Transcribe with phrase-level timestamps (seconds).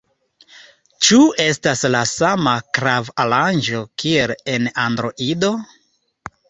[1.07, 5.49] Ĉu estas la sama klav-aranĝo kiel en Android?